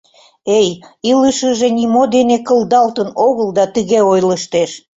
[0.59, 0.69] —Эй,
[1.11, 4.71] илышыже нимо дене кылдалтын огыл да тыге ойлыштеш.